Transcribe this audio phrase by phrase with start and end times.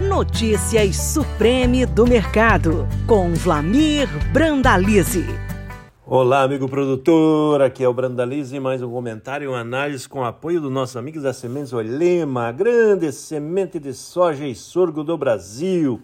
[0.00, 5.26] Notícias Supreme do Mercado, com Vlamir Brandalize.
[6.06, 10.58] Olá, amigo produtor, aqui é o Brandalize, mais um comentário e uma análise com apoio
[10.58, 16.00] dos nossos amigos da Sementes Olema, a grande semente de soja e sorgo do Brasil.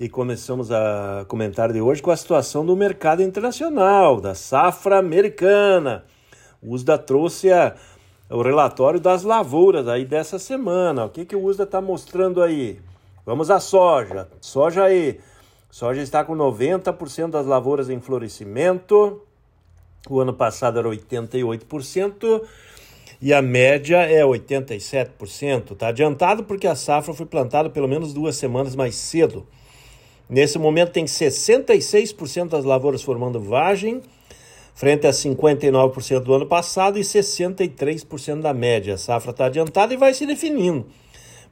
[0.00, 6.04] E começamos a comentar de hoje com a situação do mercado internacional, da safra americana.
[6.60, 7.76] O USDA trouxe a,
[8.28, 11.04] o relatório das lavouras aí dessa semana.
[11.04, 12.80] O que, que o USDA está mostrando aí?
[13.26, 14.28] Vamos à soja.
[14.40, 15.18] Soja aí.
[15.68, 19.20] Soja está com 90% das lavouras em florescimento.
[20.08, 22.42] O ano passado era 88%
[23.20, 25.72] e a média é 87%.
[25.72, 29.44] Está adiantado porque a safra foi plantada pelo menos duas semanas mais cedo.
[30.30, 34.02] Nesse momento tem 66% das lavouras formando vagem,
[34.72, 38.94] frente a 59% do ano passado e 63% da média.
[38.94, 40.86] A safra está adiantada e vai se definindo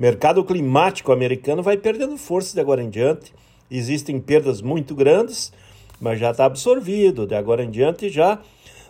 [0.00, 3.34] mercado climático americano vai perdendo força de agora em diante.
[3.70, 5.52] Existem perdas muito grandes,
[6.00, 7.26] mas já está absorvido.
[7.26, 8.40] De agora em diante já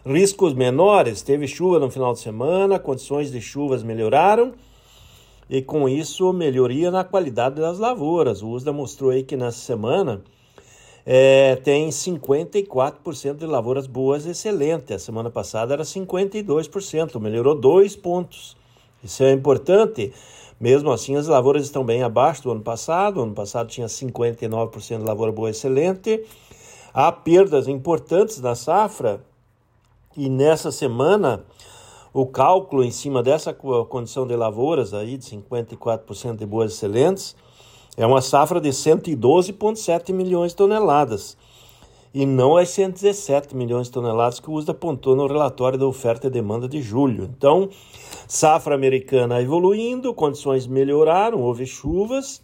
[0.06, 1.20] riscos menores.
[1.20, 4.52] Teve chuva no final de semana, condições de chuvas melhoraram
[5.48, 8.40] e com isso melhoria na qualidade das lavouras.
[8.40, 10.22] O USDA mostrou aí que nessa semana
[11.04, 14.92] é, tem 54% de lavouras boas excelentes.
[14.94, 18.56] A semana passada era 52%, melhorou dois pontos.
[19.02, 20.12] Isso é importante
[20.60, 23.18] mesmo assim, as lavouras estão bem abaixo do ano passado.
[23.18, 26.22] O ano passado tinha 59% de lavoura boa excelente.
[26.92, 29.24] Há perdas importantes na safra
[30.14, 31.44] e nessa semana
[32.12, 37.36] o cálculo em cima dessa condição de lavouras aí de 54% de boas excelentes
[37.96, 41.36] é uma safra de 112,7 milhões de toneladas
[42.12, 46.26] e não as 117 milhões de toneladas que o USDA apontou no relatório da oferta
[46.26, 47.30] e demanda de julho.
[47.36, 47.68] Então,
[48.26, 52.42] safra americana evoluindo, condições melhoraram, houve chuvas,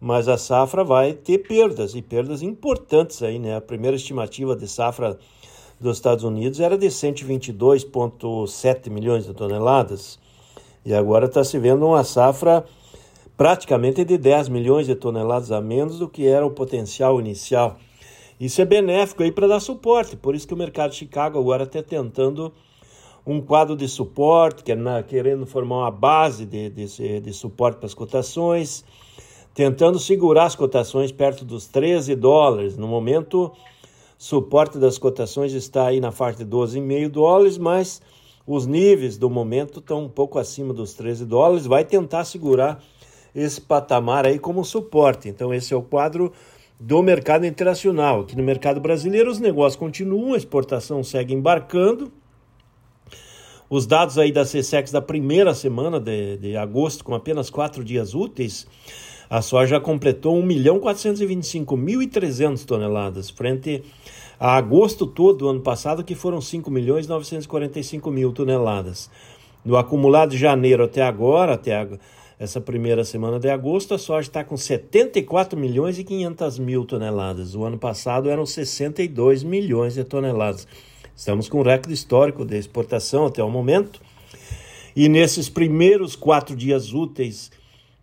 [0.00, 3.56] mas a safra vai ter perdas, e perdas importantes aí, né?
[3.56, 5.18] A primeira estimativa de safra
[5.80, 10.20] dos Estados Unidos era de 122,7 milhões de toneladas,
[10.84, 12.64] e agora está se vendo uma safra
[13.36, 17.76] praticamente de 10 milhões de toneladas a menos do que era o potencial inicial.
[18.38, 21.62] Isso é benéfico aí para dar suporte, por isso que o mercado de Chicago agora
[21.64, 22.52] está tentando
[23.26, 27.76] um quadro de suporte, que é na, querendo formar uma base de, de, de suporte
[27.78, 28.84] para as cotações,
[29.54, 32.76] tentando segurar as cotações perto dos 13 dólares.
[32.76, 33.52] No momento,
[34.18, 38.02] suporte das cotações está aí na faixa de 12,5 dólares, mas
[38.46, 41.66] os níveis do momento estão um pouco acima dos 13 dólares.
[41.66, 42.82] Vai tentar segurar
[43.34, 45.30] esse patamar aí como suporte.
[45.30, 46.30] Então, esse é o quadro
[46.84, 48.20] do mercado internacional.
[48.20, 52.12] Aqui no mercado brasileiro, os negócios continuam, a exportação segue embarcando.
[53.70, 58.14] Os dados aí da CSEX da primeira semana de, de agosto, com apenas quatro dias
[58.14, 58.66] úteis,
[59.30, 63.82] a soja completou 1.425.300 toneladas, frente
[64.38, 69.10] a agosto todo do ano passado, que foram 5.945.000 mil toneladas.
[69.64, 71.98] No acumulado de janeiro até agora, até agora
[72.44, 77.54] essa primeira semana de agosto, a soja está com 74 milhões e 500 mil toneladas.
[77.54, 80.68] O ano passado eram 62 milhões de toneladas.
[81.16, 84.00] Estamos com um recorde histórico de exportação até o momento.
[84.94, 87.50] E nesses primeiros quatro dias úteis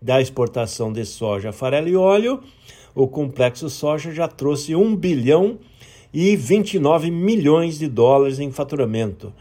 [0.01, 2.41] da exportação de soja, farelo e óleo,
[2.95, 5.59] o complexo soja já trouxe 1 bilhão
[6.11, 9.31] e 29 milhões de dólares em faturamento.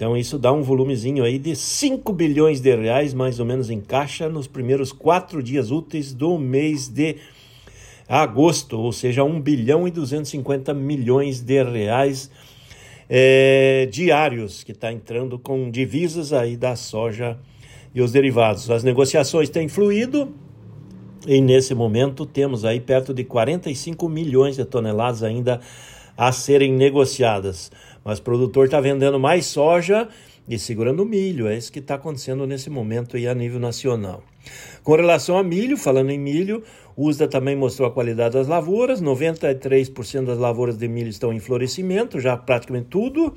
[0.00, 3.82] Então isso dá um volumezinho aí de 5 bilhões de reais, mais ou menos, em
[3.82, 7.16] caixa nos primeiros quatro dias úteis do mês de
[8.08, 12.30] agosto, ou seja, 1 bilhão e 250 milhões de reais
[13.10, 17.36] é, diários que está entrando com divisas aí da soja
[17.94, 18.70] e os derivados.
[18.70, 20.32] As negociações têm fluído
[21.26, 25.60] e nesse momento temos aí perto de 45 milhões de toneladas ainda
[26.20, 27.72] a serem negociadas.
[28.04, 30.06] Mas o produtor está vendendo mais soja
[30.46, 31.48] e segurando milho.
[31.48, 34.22] É isso que está acontecendo nesse momento aí a nível nacional.
[34.82, 36.62] Com relação a milho, falando em milho,
[36.94, 39.00] o USDA também mostrou a qualidade das lavouras.
[39.00, 43.34] 93% das lavouras de milho estão em florescimento, já praticamente tudo.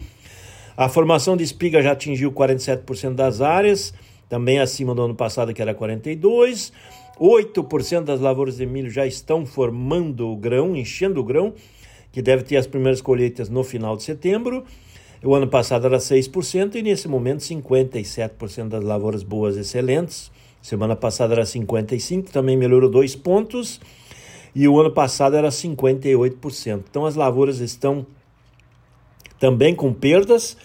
[0.76, 3.94] A formação de espiga já atingiu 47% das áreas,
[4.28, 6.74] também acima do ano passado, que era 42%.
[7.18, 11.54] 8% das lavouras de milho já estão formando o grão, enchendo o grão
[12.14, 14.64] que deve ter as primeiras colheitas no final de setembro.
[15.24, 20.32] O ano passado era 6% e nesse momento 57% das lavouras boas excelentes.
[20.62, 23.82] Semana passada era 55%, também melhorou dois pontos.
[24.56, 26.84] E o ano passado era 58%.
[26.88, 28.06] Então as lavouras estão
[29.40, 30.56] também com perdas,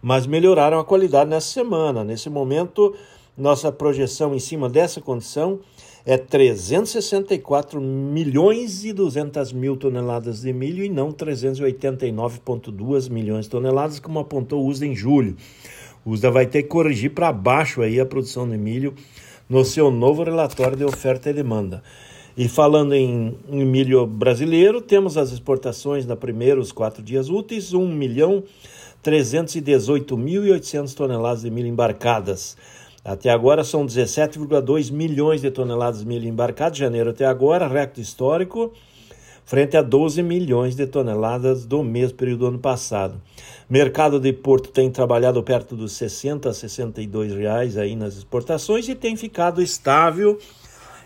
[0.00, 2.04] mas melhoraram a qualidade nessa semana.
[2.04, 2.94] Nesse momento,
[3.36, 5.58] nossa projeção em cima dessa condição
[6.04, 14.00] é 364 milhões e 200 mil toneladas de milho e não 389,2 milhões de toneladas,
[14.00, 15.36] como apontou o USDA em julho.
[16.04, 18.94] O USDA vai ter que corrigir para baixo aí a produção de milho
[19.48, 21.82] no seu novo relatório de oferta e demanda.
[22.36, 27.86] E falando em, em milho brasileiro, temos as exportações na primeiros quatro dias úteis, 1
[27.88, 28.42] milhão
[29.04, 32.56] 318.800 toneladas de milho embarcadas.
[33.04, 38.00] Até agora são 17,2 milhões de toneladas de milho embarcadas, de janeiro até agora, recorde
[38.00, 38.72] histórico,
[39.44, 43.20] frente a 12 milhões de toneladas do mesmo período do ano passado.
[43.68, 48.94] Mercado de Porto tem trabalhado perto dos 60 a 62 reais aí nas exportações e
[48.94, 50.38] tem ficado estável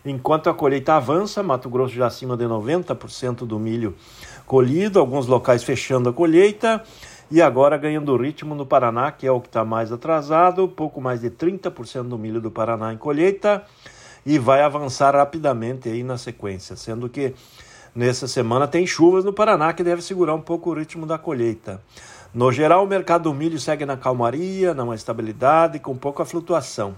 [0.04, 1.42] enquanto a colheita avança.
[1.42, 3.94] Mato Grosso já acima de 90% do milho
[4.44, 6.82] colhido, alguns locais fechando a colheita.
[7.28, 11.20] E agora ganhando ritmo no Paraná, que é o que está mais atrasado, pouco mais
[11.20, 13.64] de 30% do milho do Paraná em colheita,
[14.24, 17.34] e vai avançar rapidamente aí na sequência, sendo que
[17.92, 21.82] nessa semana tem chuvas no Paraná que deve segurar um pouco o ritmo da colheita.
[22.32, 26.94] No geral, o mercado do milho segue na calmaria, numa estabilidade, com pouca flutuação.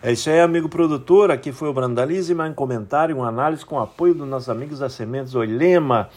[0.00, 1.30] É isso aí, amigo produtor.
[1.30, 4.88] Aqui foi o Brandalize, mais um comentário, uma análise com apoio dos nossos amigos da
[4.88, 6.10] Sementes Olema